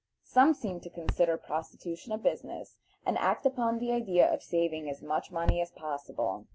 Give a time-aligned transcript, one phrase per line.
[0.23, 5.03] Some seem to consider prostitution a business, and act upon the idea of saving as
[5.03, 6.47] much money as possible.